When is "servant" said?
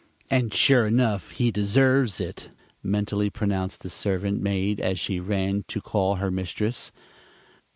3.89-4.41